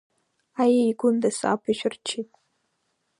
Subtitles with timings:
[0.61, 2.29] Аиеи, Гәында, сааԥышәырччеит.